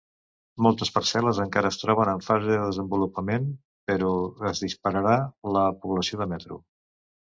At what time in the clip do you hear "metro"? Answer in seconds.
6.33-6.59